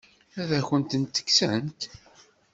[0.41, 1.81] Ad akent-tent-kksent?